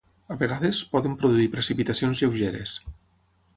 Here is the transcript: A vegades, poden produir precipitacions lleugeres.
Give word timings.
A 0.35 0.37
vegades, 0.37 0.79
poden 0.93 1.17
produir 1.25 1.45
precipitacions 1.57 2.25
lleugeres. 2.25 2.77